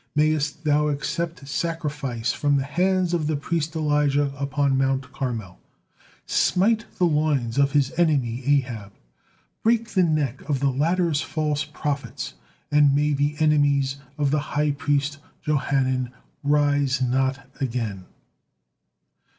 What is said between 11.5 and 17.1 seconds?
prophets, and may the enemies of the high priest Johanan rise